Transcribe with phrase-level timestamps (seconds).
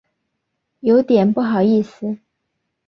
[0.79, 2.17] 有点不好意思